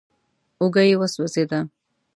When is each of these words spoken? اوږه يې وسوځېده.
اوږه 0.61 0.81
يې 0.87 0.95
وسوځېده. 1.01 1.59